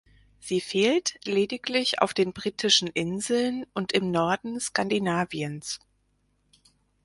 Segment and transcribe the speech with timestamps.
[0.39, 5.79] Sie fehlt lediglich auf den Britischen Inseln und im Norden Skandinaviens.